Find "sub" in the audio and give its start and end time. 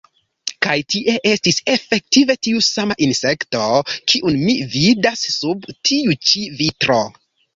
5.35-5.71